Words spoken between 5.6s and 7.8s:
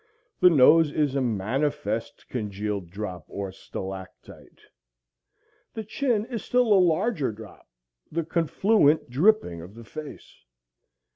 The chin is a still larger drop,